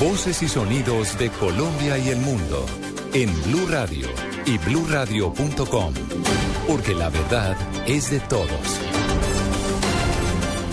Voces 0.00 0.42
y 0.42 0.48
sonidos 0.48 1.16
de 1.16 1.30
Colombia 1.30 1.96
y 1.96 2.08
el 2.08 2.18
mundo 2.18 2.66
en 3.14 3.30
Blue 3.44 3.68
Radio 3.68 4.08
y 4.46 4.58
bluradio.com, 4.58 5.94
porque 6.66 6.94
la 6.94 7.08
verdad 7.08 7.56
es 7.86 8.10
de 8.10 8.18
todos. 8.18 8.80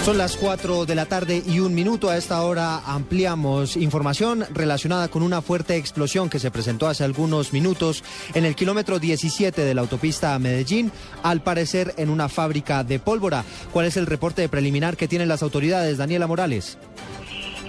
Son 0.04 0.18
las 0.18 0.38
4 0.38 0.88
de 0.88 0.96
la 0.96 1.06
tarde 1.06 1.44
y 1.46 1.60
un 1.60 1.76
minuto. 1.76 2.10
A 2.10 2.18
esta 2.18 2.42
hora 2.42 2.80
ampliamos 2.80 3.78
información 3.78 4.46
relacionada 4.52 5.10
con 5.10 5.22
una 5.22 5.44
fuerte 5.44 5.76
explosión 5.76 6.30
que 6.30 6.40
se 6.40 6.50
presentó 6.50 6.88
hace 6.88 7.04
algunos 7.04 7.54
minutos 7.54 8.04
en 8.34 8.46
el 8.46 8.56
kilómetro 8.56 8.98
17 8.98 9.62
de 9.62 9.74
la 9.76 9.82
autopista 9.82 10.40
Medellín, 10.40 10.92
al 11.22 11.44
parecer 11.44 11.94
en 11.98 12.10
una 12.10 12.30
fábrica 12.30 12.84
de 12.84 12.98
pólvora. 12.98 13.44
¿Cuál 13.72 13.86
es 13.86 13.98
el 13.98 14.08
reporte 14.08 14.50
preliminar 14.50 14.98
que 14.98 15.08
tienen 15.08 15.28
las 15.28 15.44
autoridades? 15.44 16.00
Daniela 16.00 16.26
Morales. 16.26 16.80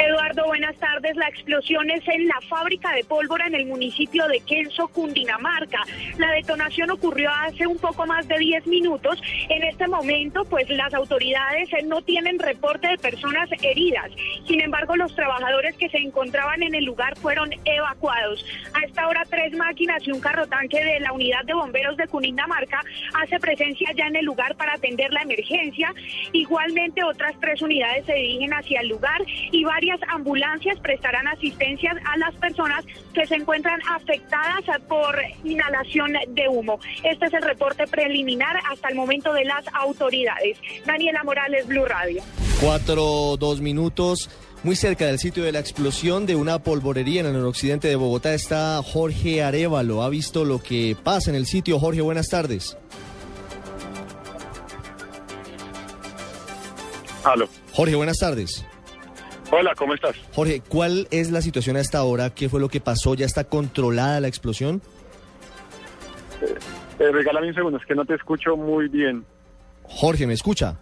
Eduardo, 0.01 0.46
buenas 0.46 0.75
tardes. 0.77 1.14
La 1.17 1.29
explosión 1.29 1.90
es 1.90 2.07
en 2.08 2.27
la 2.27 2.41
fábrica 2.49 2.91
de 2.95 3.04
pólvora 3.04 3.46
en 3.46 3.54
el 3.54 3.67
municipio 3.67 4.27
de 4.29 4.41
Kenso, 4.41 4.89
Cundinamarca. 4.89 5.82
La 6.17 6.31
detonación 6.31 6.91
ocurrió 6.91 7.31
hace 7.31 7.67
un 7.67 7.77
poco 7.77 8.07
más 8.07 8.27
de 8.27 8.39
10 8.39 8.67
minutos. 8.67 9.21
En 9.50 9.63
este 9.63 9.86
momento, 9.89 10.46
pues 10.46 10.71
las 10.71 10.94
autoridades 10.94 11.68
no 11.85 12.00
tienen 12.00 12.39
reporte 12.39 12.89
de 12.89 12.96
personas 12.96 13.50
heridas. 13.63 14.11
Sin 14.46 14.63
embargo, 14.63 14.96
los 14.96 15.14
trabajadores 15.14 15.77
que 15.77 15.91
se 15.91 15.99
encontraban 15.99 16.63
en 16.63 16.75
el 16.75 16.85
lugar 16.86 17.19
fueron 17.19 17.50
evacuados. 17.67 18.43
Máquinas 19.70 20.02
y 20.04 20.10
un 20.10 20.18
carro 20.18 20.46
tanque 20.48 20.82
de 20.82 20.98
la 20.98 21.12
unidad 21.12 21.44
de 21.44 21.54
bomberos 21.54 21.96
de 21.96 22.08
Cundinamarca 22.08 22.80
hace 23.22 23.38
presencia 23.38 23.88
ya 23.96 24.06
en 24.06 24.16
el 24.16 24.24
lugar 24.24 24.56
para 24.56 24.74
atender 24.74 25.12
la 25.12 25.22
emergencia. 25.22 25.94
Igualmente, 26.32 27.04
otras 27.04 27.34
tres 27.40 27.62
unidades 27.62 28.04
se 28.04 28.14
dirigen 28.14 28.52
hacia 28.52 28.80
el 28.80 28.88
lugar 28.88 29.22
y 29.52 29.62
varias 29.62 30.00
ambulancias 30.08 30.76
prestarán 30.80 31.29
asistencia 31.29 31.94
a 32.05 32.16
las 32.19 32.34
personas 32.36 32.84
que 33.14 33.24
se 33.27 33.36
encuentran 33.36 33.80
afectadas 33.88 34.64
por 34.88 35.16
inhalación 35.44 36.14
de 36.28 36.48
humo. 36.48 36.80
Este 37.05 37.27
es 37.27 37.32
el 37.32 37.42
reporte 37.42 37.86
preliminar 37.86 38.56
hasta 38.70 38.88
el 38.88 38.96
momento 38.96 39.32
de 39.32 39.44
las 39.44 39.64
autoridades. 39.72 40.58
Daniela 40.84 41.22
Morales, 41.22 41.66
Blue 41.68 41.84
Radio. 41.84 42.22
Cuatro, 42.60 43.36
dos 43.38 43.60
minutos. 43.60 44.28
Muy 44.62 44.77
cerca 44.77 45.06
del 45.06 45.19
sitio 45.19 45.42
de 45.42 45.53
la 45.53 45.58
explosión 45.58 46.27
de 46.27 46.36
una 46.36 46.58
polvorería 46.58 47.20
en 47.20 47.27
el 47.28 47.33
noroccidente 47.33 47.89
de 47.89 47.97
Bogotá 47.97 48.34
está 48.34 48.83
Jorge 48.83 49.42
Arevalo. 49.42 50.02
Ha 50.02 50.11
visto 50.11 50.44
lo 50.44 50.62
que 50.62 50.94
pasa 51.02 51.30
en 51.30 51.36
el 51.36 51.47
sitio. 51.47 51.78
Jorge, 51.78 52.02
buenas 52.02 52.28
tardes. 52.28 52.77
Aló. 57.25 57.48
Jorge, 57.72 57.94
buenas 57.94 58.19
tardes. 58.19 58.67
Hola, 59.50 59.72
¿cómo 59.77 59.94
estás? 59.94 60.14
Jorge, 60.34 60.61
¿cuál 60.69 61.08
es 61.11 61.30
la 61.30 61.41
situación 61.41 61.77
a 61.77 61.80
esta 61.80 62.02
hora? 62.05 62.28
¿Qué 62.30 62.50
fue 62.50 62.61
lo 62.61 62.69
que 62.69 62.80
pasó? 62.80 63.14
¿Ya 63.14 63.24
está 63.24 63.45
controlada 63.45 64.20
la 64.20 64.28
explosión? 64.28 64.83
Eh, 66.42 66.55
eh, 66.98 67.11
regálame 67.11 67.48
un 67.48 67.55
segundo, 67.55 67.78
es 67.78 67.86
que 67.86 67.95
no 67.95 68.05
te 68.05 68.14
escucho 68.14 68.56
muy 68.56 68.89
bien. 68.89 69.24
Jorge, 69.84 70.27
¿me 70.27 70.34
escucha? 70.34 70.77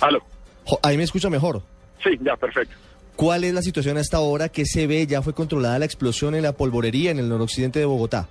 Aló. 0.00 0.22
ahí 0.82 0.96
me 0.96 1.02
escucha 1.02 1.28
mejor. 1.28 1.62
Sí, 2.02 2.18
ya, 2.20 2.36
perfecto. 2.36 2.74
¿Cuál 3.16 3.44
es 3.44 3.52
la 3.52 3.62
situación 3.62 3.96
a 3.96 4.00
esta 4.00 4.20
hora? 4.20 4.48
¿Qué 4.48 4.64
se 4.64 4.86
ve? 4.86 5.06
¿Ya 5.06 5.22
fue 5.22 5.34
controlada 5.34 5.78
la 5.78 5.84
explosión 5.84 6.34
en 6.36 6.42
la 6.42 6.52
polvorería 6.52 7.10
en 7.10 7.18
el 7.18 7.28
noroccidente 7.28 7.80
de 7.80 7.84
Bogotá? 7.84 8.28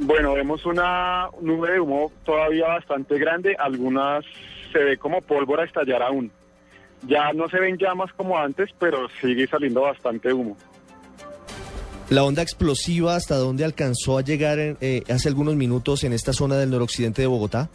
Bueno, 0.00 0.34
vemos 0.34 0.66
una 0.66 1.28
nube 1.40 1.72
de 1.72 1.80
humo 1.80 2.10
todavía 2.24 2.66
bastante 2.66 3.18
grande. 3.18 3.54
Algunas 3.58 4.24
se 4.72 4.80
ve 4.80 4.98
como 4.98 5.20
pólvora 5.20 5.64
estallar 5.64 6.02
aún. 6.02 6.30
Ya 7.06 7.32
no 7.32 7.48
se 7.48 7.60
ven 7.60 7.78
llamas 7.78 8.12
como 8.14 8.36
antes, 8.36 8.70
pero 8.78 9.08
sigue 9.20 9.46
saliendo 9.46 9.82
bastante 9.82 10.32
humo. 10.32 10.56
¿La 12.10 12.24
onda 12.24 12.42
explosiva 12.42 13.16
hasta 13.16 13.36
dónde 13.36 13.64
alcanzó 13.64 14.18
a 14.18 14.22
llegar 14.22 14.58
eh, 14.58 15.02
hace 15.08 15.28
algunos 15.28 15.56
minutos 15.56 16.04
en 16.04 16.12
esta 16.12 16.32
zona 16.32 16.56
del 16.56 16.70
noroccidente 16.70 17.22
de 17.22 17.26
Bogotá? 17.26 17.68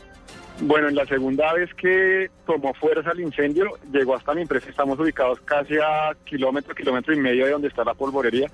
Bueno, 0.62 0.90
en 0.90 0.96
la 0.96 1.06
segunda 1.08 1.52
vez 1.54 1.74
que 1.74 2.30
tomó 2.46 2.74
fuerza 2.76 3.12
el 3.12 3.22
incendio, 3.22 3.72
llegó 3.92 4.16
hasta 4.16 4.36
mi 4.36 4.42
empresa. 4.42 4.70
Estamos 4.70 5.00
ubicados 5.00 5.40
casi 5.42 5.76
a 5.78 6.16
kilómetro, 6.24 6.76
kilómetro 6.76 7.14
y 7.16 7.20
medio 7.20 7.46
de 7.46 7.52
donde 7.52 7.68
está 7.68 7.84
la 7.84 7.96
polvorería. 7.96 8.48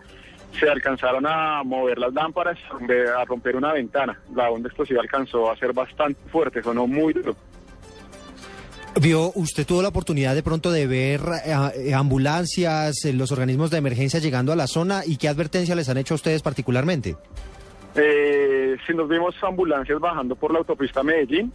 Se 0.58 0.70
alcanzaron 0.70 1.28
a 1.28 1.62
mover 1.64 1.98
las 1.98 2.14
lámparas, 2.14 2.58
a 3.18 3.26
romper 3.26 3.58
una 3.58 3.74
ventana. 3.74 4.18
La 4.34 4.50
onda 4.50 4.70
explosiva 4.70 5.02
alcanzó 5.02 5.52
a 5.52 5.58
ser 5.58 5.74
bastante 5.74 6.22
fuerte, 6.30 6.64
sonó 6.64 6.88
muy 6.88 7.12
duro. 7.12 7.36
¿Vio, 9.02 9.32
usted 9.36 9.68
tuvo 9.68 9.82
la 9.82 9.90
oportunidad 9.90 10.34
de 10.34 10.42
pronto 10.42 10.72
de 10.72 10.88
ver 10.88 11.22
eh, 11.46 11.54
eh, 11.76 11.94
ambulancias, 11.94 13.04
eh, 13.04 13.14
los 13.14 13.32
organismos 13.34 13.70
de 13.70 13.78
emergencia 13.78 14.20
llegando 14.20 14.54
a 14.54 14.56
la 14.56 14.66
zona 14.66 15.02
y 15.06 15.18
qué 15.18 15.28
advertencia 15.28 15.76
les 15.76 15.90
han 15.90 15.98
hecho 15.98 16.14
a 16.14 16.16
ustedes 16.16 16.42
particularmente? 16.42 17.16
Eh, 17.96 18.78
sí, 18.86 18.94
nos 18.94 19.10
vimos 19.10 19.36
ambulancias 19.44 20.00
bajando 20.00 20.36
por 20.36 20.52
la 20.52 20.60
autopista 20.60 21.04
Medellín. 21.04 21.52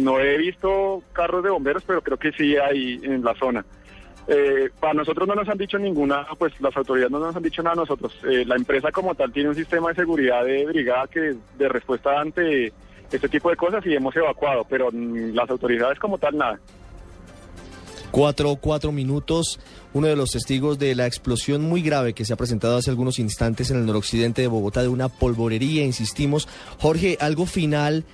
No 0.00 0.20
he 0.20 0.36
visto 0.38 1.02
carros 1.12 1.44
de 1.44 1.50
bomberos, 1.50 1.82
pero 1.86 2.02
creo 2.02 2.18
que 2.18 2.32
sí 2.32 2.56
hay 2.56 3.00
en 3.02 3.22
la 3.22 3.34
zona. 3.34 3.64
para 4.80 4.94
nosotros 4.94 5.28
no 5.28 5.34
nos 5.34 5.48
han 5.48 5.58
dicho 5.58 5.78
ninguna, 5.78 6.26
pues 6.38 6.58
las 6.60 6.76
autoridades 6.76 7.12
no 7.12 7.18
nos 7.18 7.36
han 7.36 7.42
dicho 7.42 7.62
nada 7.62 7.74
a 7.74 7.76
nosotros. 7.76 8.18
la 8.22 8.56
empresa 8.56 8.90
como 8.90 9.14
tal 9.14 9.32
tiene 9.32 9.50
un 9.50 9.54
sistema 9.54 9.90
de 9.90 9.96
seguridad 9.96 10.44
de 10.44 10.64
brigada 10.66 11.06
que 11.08 11.34
de 11.58 11.68
respuesta 11.68 12.20
ante 12.20 12.72
este 13.12 13.28
tipo 13.28 13.50
de 13.50 13.56
cosas 13.56 13.84
y 13.86 13.94
hemos 13.94 14.14
evacuado, 14.16 14.64
pero 14.68 14.90
mm, 14.92 15.34
las 15.34 15.48
autoridades 15.48 15.98
como 15.98 16.18
tal 16.18 16.36
nada. 16.36 16.58
Cuatro, 18.10 18.56
cuatro 18.60 18.92
minutos. 18.92 19.58
Uno 19.92 20.06
de 20.06 20.16
los 20.16 20.30
testigos 20.30 20.78
de 20.78 20.94
la 20.94 21.06
explosión 21.06 21.62
muy 21.62 21.82
grave 21.82 22.14
que 22.14 22.24
se 22.24 22.32
ha 22.32 22.36
presentado 22.36 22.76
hace 22.76 22.90
algunos 22.90 23.18
instantes 23.18 23.70
en 23.70 23.78
el 23.78 23.86
noroccidente 23.86 24.42
de 24.42 24.48
Bogotá 24.48 24.82
de 24.82 24.88
una 24.88 25.08
polvorería, 25.08 25.84
insistimos. 25.84 26.48
Jorge, 26.78 27.16
algo 27.20 27.46
final. 27.46 28.04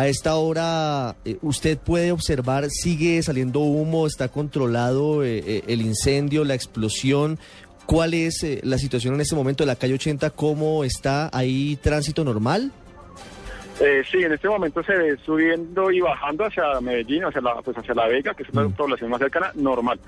A 0.00 0.08
esta 0.08 0.36
hora, 0.36 1.14
eh, 1.26 1.36
usted 1.42 1.76
puede 1.76 2.10
observar, 2.10 2.70
sigue 2.70 3.22
saliendo 3.22 3.60
humo, 3.60 4.06
está 4.06 4.28
controlado 4.28 5.22
eh, 5.22 5.42
eh, 5.46 5.62
el 5.66 5.82
incendio, 5.82 6.42
la 6.42 6.54
explosión. 6.54 7.38
¿Cuál 7.84 8.14
es 8.14 8.46
la 8.62 8.78
situación 8.78 9.12
en 9.12 9.20
este 9.20 9.34
momento 9.34 9.62
de 9.62 9.66
la 9.66 9.76
calle 9.76 9.92
80? 9.92 10.30
¿Cómo 10.30 10.84
está 10.84 11.28
ahí 11.34 11.76
tránsito 11.82 12.24
normal? 12.24 12.72
Eh, 13.78 14.02
sí, 14.10 14.22
en 14.22 14.32
este 14.32 14.48
momento 14.48 14.82
se 14.82 14.94
ve 14.94 15.18
subiendo 15.18 15.90
y 15.90 16.00
bajando 16.00 16.46
hacia 16.46 16.80
Medellín, 16.80 17.24
hacia 17.24 17.42
la, 17.42 17.56
pues 17.56 17.76
hacia 17.76 17.92
la 17.92 18.06
Vega, 18.06 18.32
que 18.32 18.44
es 18.44 18.54
la 18.54 18.62
mm. 18.62 18.72
población 18.72 19.10
más 19.10 19.20
cercana, 19.20 19.52
normal. 19.54 20.00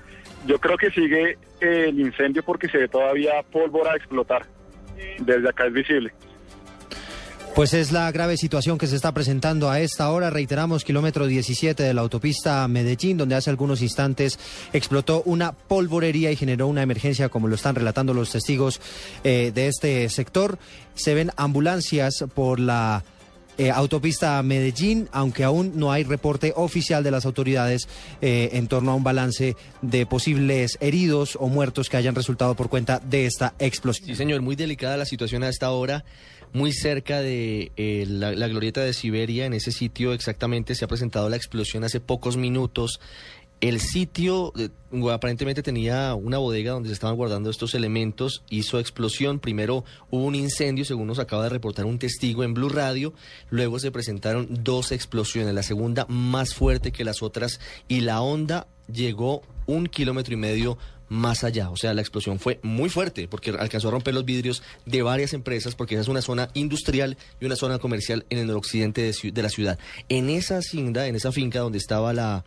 Yo 0.47 0.57
creo 0.57 0.75
que 0.75 0.89
sigue 0.89 1.37
el 1.59 1.99
incendio 1.99 2.41
porque 2.41 2.67
se 2.67 2.79
ve 2.79 2.87
todavía 2.87 3.43
pólvora 3.51 3.91
a 3.91 3.95
explotar. 3.97 4.43
Desde 5.19 5.47
acá 5.47 5.67
es 5.67 5.73
visible. 5.73 6.11
Pues 7.55 7.75
es 7.75 7.91
la 7.91 8.11
grave 8.11 8.35
situación 8.35 8.79
que 8.79 8.87
se 8.87 8.95
está 8.95 9.11
presentando 9.11 9.69
a 9.69 9.79
esta 9.79 10.09
hora. 10.09 10.31
Reiteramos, 10.31 10.83
kilómetro 10.83 11.27
17 11.27 11.83
de 11.83 11.93
la 11.93 12.01
autopista 12.01 12.67
Medellín, 12.67 13.15
donde 13.15 13.35
hace 13.35 13.51
algunos 13.51 13.83
instantes 13.83 14.39
explotó 14.73 15.21
una 15.25 15.51
polvorería 15.51 16.31
y 16.31 16.35
generó 16.35 16.65
una 16.65 16.81
emergencia, 16.81 17.29
como 17.29 17.47
lo 17.47 17.53
están 17.53 17.75
relatando 17.75 18.15
los 18.15 18.31
testigos 18.31 18.81
eh, 19.23 19.51
de 19.53 19.67
este 19.67 20.09
sector. 20.09 20.57
Se 20.95 21.13
ven 21.13 21.29
ambulancias 21.35 22.25
por 22.33 22.59
la 22.59 23.03
eh, 23.57 23.71
autopista 23.71 24.41
Medellín, 24.43 25.09
aunque 25.11 25.43
aún 25.43 25.73
no 25.75 25.91
hay 25.91 26.03
reporte 26.03 26.53
oficial 26.55 27.03
de 27.03 27.11
las 27.11 27.25
autoridades 27.25 27.87
eh, 28.21 28.49
en 28.53 28.67
torno 28.67 28.91
a 28.91 28.95
un 28.95 29.03
balance 29.03 29.55
de 29.81 30.05
posibles 30.05 30.77
heridos 30.81 31.37
o 31.39 31.47
muertos 31.47 31.89
que 31.89 31.97
hayan 31.97 32.15
resultado 32.15 32.55
por 32.55 32.69
cuenta 32.69 32.99
de 32.99 33.25
esta 33.25 33.53
explosión. 33.59 34.07
Sí, 34.07 34.15
señor, 34.15 34.41
muy 34.41 34.55
delicada 34.55 34.97
la 34.97 35.05
situación 35.05 35.43
a 35.43 35.49
esta 35.49 35.71
hora. 35.71 36.03
Muy 36.51 36.71
cerca 36.71 37.19
de 37.21 37.71
eh, 37.77 38.05
la, 38.07 38.31
la 38.33 38.47
glorieta 38.47 38.81
de 38.81 38.93
Siberia, 38.93 39.47
en 39.47 39.53
ese 39.53 39.71
sitio 39.71 40.13
exactamente 40.13 40.75
se 40.75 40.85
ha 40.85 40.87
presentado 40.87 41.27
la 41.27 41.35
explosión 41.35 41.83
hace 41.83 41.99
pocos 41.99 42.37
minutos. 42.37 42.99
El 43.63 43.79
sitio 43.79 44.51
eh, 44.57 44.67
aparentemente 45.09 45.63
tenía 45.63 46.15
una 46.15 46.37
bodega 46.37 46.73
donde 46.73 46.89
se 46.89 46.93
estaban 46.93 47.15
guardando 47.15 47.49
estos 47.49 47.73
elementos, 47.75 48.43
hizo 48.49 48.77
explosión, 48.77 49.39
primero 49.39 49.85
hubo 50.09 50.25
un 50.25 50.35
incendio, 50.35 50.83
según 50.83 51.07
nos 51.07 51.17
acaba 51.17 51.43
de 51.43 51.49
reportar 51.49 51.85
un 51.85 51.97
testigo 51.97 52.43
en 52.43 52.53
Blue 52.53 52.67
Radio, 52.67 53.13
luego 53.49 53.79
se 53.79 53.89
presentaron 53.89 54.49
dos 54.49 54.91
explosiones, 54.91 55.53
la 55.53 55.63
segunda 55.63 56.05
más 56.09 56.53
fuerte 56.53 56.91
que 56.91 57.05
las 57.05 57.23
otras 57.23 57.61
y 57.87 58.01
la 58.01 58.19
onda 58.19 58.67
llegó 58.91 59.43
un 59.65 59.87
kilómetro 59.87 60.33
y 60.33 60.37
medio 60.37 60.77
más 61.07 61.45
allá. 61.45 61.69
O 61.69 61.77
sea, 61.77 61.93
la 61.93 62.01
explosión 62.01 62.39
fue 62.39 62.59
muy 62.63 62.89
fuerte 62.89 63.29
porque 63.29 63.51
alcanzó 63.51 63.87
a 63.87 63.91
romper 63.91 64.13
los 64.13 64.25
vidrios 64.25 64.61
de 64.85 65.03
varias 65.03 65.31
empresas 65.31 65.73
porque 65.73 65.95
esa 65.95 66.01
es 66.01 66.09
una 66.09 66.21
zona 66.21 66.49
industrial 66.53 67.17
y 67.39 67.45
una 67.45 67.55
zona 67.55 67.79
comercial 67.79 68.25
en 68.29 68.39
el 68.39 68.47
noroccidente 68.47 69.03
de, 69.03 69.31
de 69.31 69.41
la 69.41 69.47
ciudad. 69.47 69.79
En 70.09 70.29
esa 70.29 70.57
hacienda, 70.57 71.07
en 71.07 71.15
esa 71.15 71.31
finca 71.31 71.59
donde 71.59 71.77
estaba 71.77 72.11
la 72.11 72.43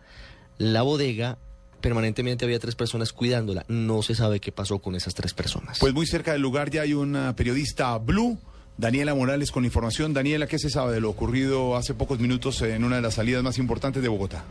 la 0.58 0.82
bodega 0.82 1.38
permanentemente 1.80 2.44
había 2.44 2.58
tres 2.58 2.74
personas 2.74 3.12
cuidándola. 3.12 3.64
No 3.68 4.02
se 4.02 4.14
sabe 4.14 4.40
qué 4.40 4.52
pasó 4.52 4.78
con 4.80 4.94
esas 4.94 5.14
tres 5.14 5.34
personas. 5.34 5.78
Pues 5.78 5.94
muy 5.94 6.06
cerca 6.06 6.32
del 6.32 6.42
lugar 6.42 6.70
ya 6.70 6.82
hay 6.82 6.94
una 6.94 7.36
periodista 7.36 7.96
Blue. 7.98 8.38
Daniela 8.78 9.14
Morales 9.14 9.50
con 9.50 9.64
información. 9.64 10.12
Daniela, 10.12 10.46
¿qué 10.46 10.58
se 10.58 10.68
sabe 10.68 10.94
de 10.94 11.00
lo 11.00 11.08
ocurrido 11.08 11.76
hace 11.76 11.94
pocos 11.94 12.18
minutos 12.18 12.60
en 12.62 12.84
una 12.84 12.96
de 12.96 13.02
las 13.02 13.14
salidas 13.14 13.42
más 13.42 13.58
importantes 13.58 14.02
de 14.02 14.08
Bogotá? 14.08 14.44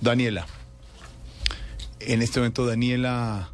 Daniela. 0.00 0.46
En 2.00 2.22
este 2.22 2.40
momento, 2.40 2.66
Daniela 2.66 3.50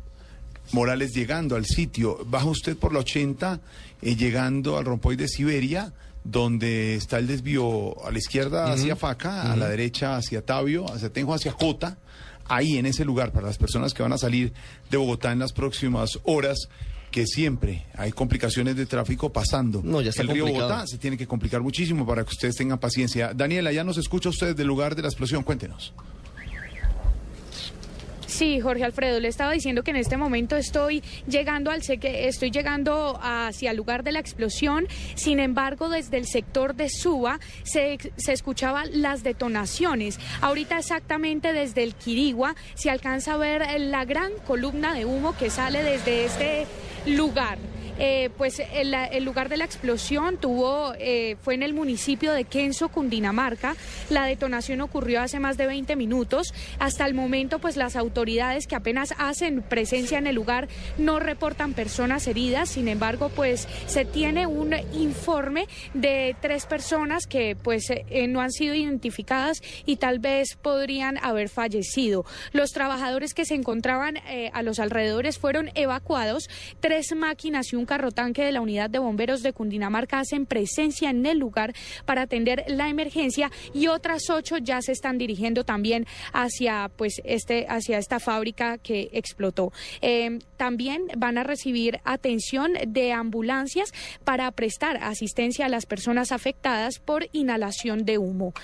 Morales 0.73 1.13
llegando 1.13 1.57
al 1.57 1.67
sitio. 1.67 2.19
Baja 2.27 2.47
usted 2.47 2.77
por 2.77 2.93
la 2.93 3.01
80, 3.01 3.61
eh, 4.03 4.17
llegando 4.17 4.79
al 4.79 4.85
rompoy 4.85 5.17
de 5.17 5.27
Siberia, 5.27 5.93
donde 6.25 6.95
está 6.97 7.19
el 7.19 7.27
desvío 7.27 8.05
a 8.05 8.11
la 8.11 8.19
izquierda 8.19 8.73
hacia 8.73 8.97
Faca, 8.97 9.53
a 9.53 9.57
la 9.57 9.69
derecha 9.69 10.17
hacia 10.17 10.45
Tabio, 10.45 10.87
hacia 10.93 11.13
Tenjo, 11.13 11.35
hacia 11.35 11.53
Jota. 11.53 11.99
Ahí, 12.47 12.79
en 12.79 12.87
ese 12.87 13.05
lugar, 13.05 13.33
para 13.33 13.47
las 13.47 13.59
personas 13.59 13.95
que 13.95 14.03
van 14.03 14.13
a 14.13 14.19
salir 14.19 14.53
de 14.91 14.97
Bogotá 14.97 15.31
en 15.31 15.39
las 15.39 15.53
próximas 15.53 16.19
horas, 16.25 16.69
que 17.11 17.27
siempre 17.27 17.87
hay 17.95 18.13
complicaciones 18.13 18.77
de 18.77 18.87
tráfico 18.87 19.33
pasando. 19.33 19.83
No, 19.85 20.01
ya 20.01 20.11
está 20.11 20.23
el 20.23 20.29
río 20.29 20.45
complicado. 20.45 20.69
Bogotá 20.69 20.87
se 20.87 20.99
tiene 20.99 21.17
que 21.17 21.27
complicar 21.27 21.61
muchísimo 21.61 22.07
para 22.07 22.25
que 22.25 22.31
ustedes 22.31 22.57
tengan 22.57 22.79
paciencia. 22.79 23.33
Daniela, 23.35 23.73
ya 23.73 23.85
nos 23.85 23.99
escucha 23.99 24.29
usted 24.29 24.57
del 24.57 24.67
lugar 24.67 24.97
de 24.97 25.03
la 25.03 25.09
explosión, 25.09 25.43
cuéntenos. 25.43 25.93
Sí, 28.41 28.59
Jorge 28.59 28.85
Alfredo, 28.85 29.21
le 29.21 29.29
estaba 29.29 29.53
diciendo 29.53 29.83
que 29.83 29.91
en 29.91 29.99
este 29.99 30.17
momento 30.17 30.57
estoy 30.57 31.03
llegando 31.29 31.71
al 31.71 31.83
sé 31.83 31.99
que 31.99 32.27
estoy 32.27 32.51
llegando 32.51 33.21
hacia 33.23 33.71
el 33.71 33.77
lugar 33.77 34.03
de 34.03 34.13
la 34.13 34.19
explosión. 34.19 34.89
Sin 35.15 35.41
embargo, 35.41 35.91
desde 35.91 36.17
el 36.17 36.25
sector 36.25 36.75
de 36.75 36.89
Suba 36.89 37.39
se, 37.65 37.99
se 38.17 38.33
escuchaban 38.33 39.03
las 39.03 39.23
detonaciones. 39.23 40.19
Ahorita 40.41 40.79
exactamente 40.79 41.53
desde 41.53 41.83
el 41.83 41.95
Quirigua 41.95 42.57
se 42.73 42.89
alcanza 42.89 43.35
a 43.35 43.37
ver 43.37 43.79
la 43.79 44.07
gran 44.07 44.33
columna 44.47 44.95
de 44.95 45.05
humo 45.05 45.37
que 45.37 45.51
sale 45.51 45.83
desde 45.83 46.25
este 46.25 46.67
lugar. 47.05 47.59
Eh, 47.99 48.31
pues 48.37 48.61
el, 48.73 49.25
lugar 49.25 49.49
de 49.49 49.57
la 49.57 49.65
explosión 49.65 50.39
tuvo, 50.39 50.95
eh, 50.99 51.37
fue 51.43 51.55
en 51.55 51.63
el 51.63 51.75
municipio 51.75 52.33
de 52.33 52.45
Kenso, 52.45 52.89
Cundinamarca. 52.89 53.77
La 54.09 54.25
detonación 54.25 54.81
ocurrió 54.81 55.21
hace 55.21 55.41
más 55.41 55.57
de 55.57 55.67
20 55.67 55.97
minutos. 55.97 56.55
Hasta 56.79 57.07
el 57.07 57.15
momento, 57.15 57.59
pues 57.59 57.77
las 57.77 57.97
autoridades 57.97 58.67
que 58.67 58.77
apenas 58.77 59.15
hacen 59.19 59.63
presencia 59.63 60.19
en 60.19 60.27
el 60.27 60.35
lugar 60.35 60.69
no 60.99 61.21
reportan 61.21 61.75
personas 61.75 62.27
heridas. 62.27 62.71
Sin 62.71 62.89
embargo, 62.89 63.31
pues 63.35 63.69
se 63.87 64.05
tiene 64.05 64.47
un 64.47 64.75
informe 64.93 65.67
de 65.95 66.37
tres 66.41 66.67
personas 66.67 67.27
que 67.27 67.57
pues 67.57 67.91
eh, 67.91 68.29
no 68.29 68.41
han 68.41 68.51
sido 68.51 68.75
identificadas 68.75 69.63
y 69.85 69.97
tal 69.97 70.19
vez 70.19 70.57
podrían 70.61 71.19
haber 71.23 71.49
fallecido. 71.49 72.25
Los 72.53 72.71
trabajadores 72.71 73.35
que 73.35 73.45
se 73.45 73.55
encontraban 73.55 74.19
a 74.53 74.63
los 74.63 74.79
alrededores 74.79 75.39
fueron 75.39 75.71
evacuados. 75.75 76.49
Tres 76.81 77.15
máquinas 77.15 77.73
y 77.73 77.77
un 77.77 77.87
carrotanque 77.91 78.45
de 78.45 78.53
la 78.53 78.61
unidad 78.61 78.89
de 78.89 79.01
bomberos 79.01 79.43
de 79.43 79.53
Cundinamarca 79.53 80.21
hacen 80.21 80.47
presencia 80.47 81.11
en 81.11 81.27
el 81.27 81.39
lugar 81.39 81.75
para 82.05 82.23
atender 82.23 82.63
la 82.69 82.89
emergencia 82.89 83.51
y 83.75 83.89
otras 83.89 84.31
ocho 84.31 84.59
ya 84.59 84.81
se 84.81 84.93
están 84.93 85.19
dirigiendo 85.19 85.65
también 85.65 86.07
hacia 86.33 86.89
pues 86.97 87.21
este 87.25 87.67
hacia 87.69 87.99
esta 87.99 88.21
fábrica 88.21 88.79
que 88.79 89.11
explotó. 89.13 89.73
Eh, 90.03 90.39
también 90.57 91.09
van 91.17 91.37
a 91.37 91.43
recibir 91.43 91.99
atención 92.05 92.75
de 92.87 93.13
ambulancias 93.13 93.93
para 94.23 94.49
prestar 94.53 94.99
asistencia 95.03 95.67
a 95.67 95.69
las 95.69 95.85
personas 95.85 96.31
afectadas 96.31 97.01
por 97.01 97.27
inhalación 97.33 98.05
de 98.05 98.19
humo. 98.19 98.55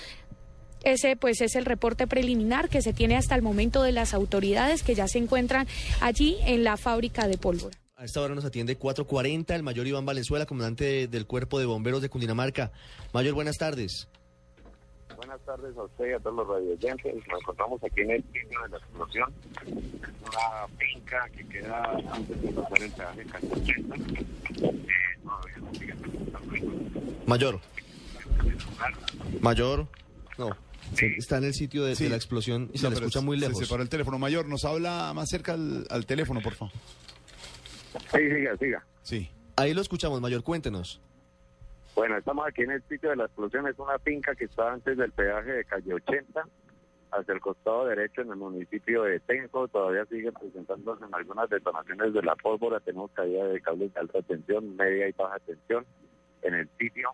Ese 0.85 1.17
pues 1.17 1.41
es 1.41 1.57
el 1.57 1.65
reporte 1.65 2.07
preliminar 2.07 2.69
que 2.69 2.81
se 2.81 2.93
tiene 2.93 3.17
hasta 3.17 3.35
el 3.35 3.41
momento 3.41 3.83
de 3.83 3.91
las 3.91 4.13
autoridades 4.13 4.83
que 4.83 4.95
ya 4.95 5.09
se 5.09 5.17
encuentran 5.17 5.67
allí 5.99 6.37
en 6.45 6.63
la 6.63 6.77
fábrica 6.77 7.27
de 7.27 7.37
pólvora. 7.37 7.77
A 7.99 8.05
esta 8.05 8.21
hora 8.21 8.35
nos 8.35 8.45
atiende 8.45 8.75
440 8.77 9.55
el 9.55 9.63
mayor 9.63 9.87
Iván 9.87 10.05
Valenzuela, 10.05 10.45
comandante 10.45 10.83
de- 10.85 11.07
del 11.07 11.25
Cuerpo 11.25 11.57
de 11.57 11.65
Bomberos 11.65 11.99
de 12.01 12.09
Cundinamarca. 12.09 12.71
Mayor, 13.11 13.33
buenas 13.33 13.57
tardes. 13.57 14.07
Buenas 15.15 15.41
tardes 15.41 15.75
a 15.75 15.81
usted 15.83 16.09
y 16.11 16.13
a 16.13 16.19
todos 16.19 16.35
los 16.35 16.47
radioyentes. 16.47 17.15
Nos 17.15 17.41
encontramos 17.41 17.83
aquí 17.83 18.01
en 18.01 18.11
el 18.11 18.23
sitio 18.25 18.61
de 18.61 18.69
la 18.69 18.77
explosión. 18.77 19.33
Es 19.65 19.67
una 20.21 20.67
finca 20.77 21.27
que 21.35 21.47
queda 21.47 21.83
antes 22.11 22.39
de 22.39 22.49
pasar 22.51 22.83
el 22.83 22.91
peaje 22.91 23.23
de 23.23 23.25
calle 23.31 23.47
80. 23.51 23.95
Todavía 24.59 25.57
no 25.57 25.73
sigue 25.73 25.95
presentando 25.95 27.25
Mayor. 27.25 27.59
Mayor. 29.41 29.87
No. 30.37 30.49
se- 30.93 31.15
Está 31.17 31.37
en 31.39 31.45
el 31.45 31.53
sitio 31.55 31.83
de, 31.83 32.09
la 32.09 32.15
explosión 32.15 32.69
y 32.73 32.77
se 32.77 32.87
le 32.89 32.95
escucha 32.95 33.21
muy 33.21 33.39
Se 33.39 33.47
lejos. 33.47 33.63
separó 33.65 33.81
el 33.81 33.89
teléfono. 33.89 34.19
Mayor, 34.19 34.47
nos 34.47 34.65
habla 34.65 35.11
más 35.15 35.29
cerca 35.29 35.53
al, 35.53 35.87
al 35.89 36.05
teléfono, 36.05 36.41
por 36.41 36.53
favor. 36.53 36.71
Sí, 38.11 38.17
siga, 38.17 38.57
siga. 38.57 38.85
Sí. 39.01 39.31
Ahí 39.55 39.73
lo 39.73 39.81
escuchamos, 39.81 40.21
Mayor, 40.21 40.43
cuéntenos. 40.43 41.01
Bueno, 41.95 42.15
estamos 42.17 42.47
aquí 42.47 42.61
en 42.61 42.71
el 42.71 42.83
sitio 42.83 43.09
de 43.09 43.15
la 43.15 43.25
explosión. 43.25 43.67
Es 43.67 43.79
una 43.79 43.97
finca 43.99 44.35
que 44.35 44.45
está 44.45 44.71
antes 44.71 44.97
del 44.97 45.11
peaje 45.11 45.51
de 45.51 45.65
calle 45.65 45.93
80, 45.95 46.47
hacia 47.11 47.33
el 47.33 47.41
costado 47.41 47.87
derecho 47.87 48.21
en 48.21 48.29
el 48.29 48.35
municipio 48.35 49.03
de 49.03 49.19
Tenjo. 49.19 49.67
Todavía 49.67 50.05
siguen 50.05 50.33
presentándose 50.33 51.05
en 51.05 51.15
algunas 51.15 51.49
detonaciones 51.49 52.13
de 52.13 52.21
la 52.21 52.35
pólvora. 52.35 52.79
Tenemos 52.81 53.09
caída 53.11 53.45
de 53.45 53.61
cables 53.61 53.93
de 53.93 53.99
alta 53.99 54.21
tensión, 54.21 54.75
media 54.75 55.09
y 55.09 55.11
baja 55.13 55.39
tensión 55.39 55.85
en 56.43 56.53
el 56.53 56.69
sitio. 56.77 57.09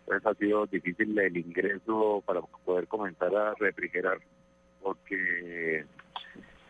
Entonces 0.00 0.26
ha 0.26 0.34
sido 0.34 0.66
difícil 0.66 1.18
el 1.18 1.36
ingreso 1.36 2.22
para 2.24 2.40
poder 2.40 2.86
comenzar 2.86 3.34
a 3.34 3.54
refrigerar, 3.54 4.18
porque, 4.80 5.84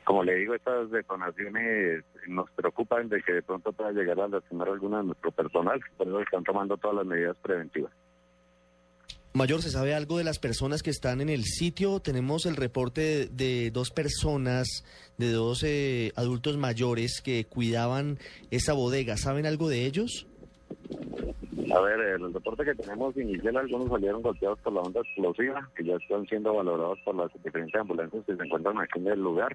como 0.08 0.25
le 0.25 0.37
digo, 0.37 0.55
estas 0.55 0.90
detonaciones 0.90 2.02
nos 2.28 2.50
preocupan 2.52 3.10
de 3.10 3.22
que 3.22 3.34
de 3.34 3.43
pronto 3.43 3.72
pueda 3.72 3.93
llegar 3.93 4.19
a 4.19 4.26
lastimar 4.26 4.66
a 4.69 4.72
alguno 4.72 4.96
de 4.96 5.05
nuestro 5.05 5.31
personal, 5.32 5.78
por 5.99 6.08
eso 6.08 6.20
están 6.20 6.44
tomando 6.44 6.78
todas 6.78 6.96
las 6.96 7.06
medidas 7.06 7.37
preventivas. 7.43 7.93
Mayor, 9.34 9.60
¿se 9.60 9.69
sabe 9.69 9.94
algo 9.94 10.16
de 10.16 10.25
las 10.25 10.38
personas 10.38 10.82
que 10.82 10.88
están 10.88 11.20
en 11.20 11.28
el 11.28 11.44
sitio? 11.44 12.00
Tenemos 12.00 12.46
el 12.46 12.56
reporte 12.56 13.02
de, 13.02 13.26
de 13.26 13.70
dos 13.70 13.90
personas, 13.90 14.82
de 15.19 15.31
dos 15.31 15.62
eh, 15.62 16.12
adultos 16.16 16.56
mayores 16.56 17.20
que 17.22 17.44
cuidaban 17.44 18.16
esa 18.50 18.72
bodega. 18.72 19.19
¿Saben 19.19 19.44
algo 19.44 19.69
de 19.69 19.84
ellos? 19.84 20.26
A 21.70 21.81
ver, 21.81 22.00
el 22.00 22.32
reporte 22.32 22.64
que 22.64 22.75
tenemos 22.75 23.14
inicial, 23.14 23.58
algunos 23.58 23.90
salieron 23.90 24.22
golpeados 24.22 24.58
por 24.61 24.72
la 24.72 24.81
onda 24.81 25.00
explosiva, 25.00 25.69
que 25.76 25.84
ya 25.84 25.96
están 25.96 26.26
siendo 26.26 26.54
valorados 26.54 26.99
por 27.04 27.14
las 27.14 27.31
diferentes 27.44 27.78
ambulancias 27.78 28.25
que 28.25 28.37
se 28.37 28.43
encuentran 28.43 28.81
aquí 28.81 28.99
en 28.99 29.08
el 29.08 29.20
lugar. 29.20 29.54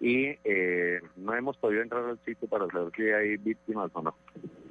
Y 0.00 0.28
eh, 0.44 0.98
no 1.16 1.34
hemos 1.34 1.56
podido 1.58 1.82
entrar 1.82 2.02
al 2.04 2.18
sitio 2.24 2.48
para 2.48 2.66
saber 2.68 2.90
si 2.96 3.02
hay 3.02 3.36
víctimas 3.36 3.90
o 3.92 4.02
no. 4.02 4.14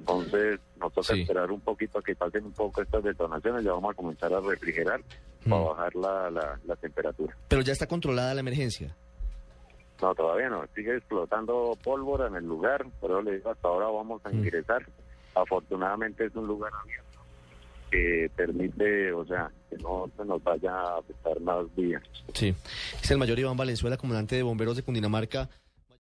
Entonces, 0.00 0.58
nos 0.80 0.92
toca 0.92 1.14
Sí. 1.14 1.20
esperar 1.20 1.50
un 1.52 1.60
poquito 1.60 1.98
a 1.98 2.02
que 2.02 2.16
pasen 2.16 2.46
un 2.46 2.52
poco 2.52 2.82
estas 2.82 3.04
detonaciones. 3.04 3.64
Ya 3.64 3.72
vamos 3.72 3.92
a 3.92 3.94
comenzar 3.96 4.32
a 4.34 4.40
refrigerar 4.40 5.00
para 5.48 5.62
Mm. 5.62 5.64
bajar 5.66 5.94
la, 5.94 6.30
la, 6.30 6.60
la 6.66 6.76
temperatura. 6.76 7.36
Pero 7.48 7.62
ya 7.62 7.72
está 7.72 7.86
controlada 7.86 8.34
la 8.34 8.40
emergencia. 8.40 8.94
No, 10.02 10.14
todavía 10.14 10.48
no. 10.48 10.64
Sigue 10.74 10.96
explotando 10.96 11.76
pólvora 11.84 12.26
en 12.26 12.34
el 12.36 12.44
lugar, 12.46 12.84
pero 13.00 13.22
le 13.22 13.36
digo, 13.36 13.50
hasta 13.50 13.68
ahora 13.68 13.86
vamos 13.86 14.20
a 14.24 14.30
Mm. 14.30 14.34
ingresar. 14.38 14.84
Afortunadamente 15.34 16.24
es 16.24 16.34
un 16.34 16.46
lugar 16.48 16.72
abierto 16.82 17.09
que 17.90 18.30
permite, 18.36 19.12
o 19.12 19.24
sea, 19.26 19.50
que 19.68 19.76
no 19.78 20.10
se 20.16 20.24
nos 20.24 20.42
vaya 20.42 20.72
a 20.72 20.98
afectar 20.98 21.40
más 21.40 21.64
días. 21.76 22.02
Sí. 22.34 22.54
Es 23.02 23.10
el 23.10 23.18
mayor 23.18 23.38
Iván 23.38 23.56
Valenzuela, 23.56 23.96
comandante 23.96 24.36
de 24.36 24.42
bomberos 24.42 24.76
de 24.76 24.82
Cundinamarca. 24.82 25.48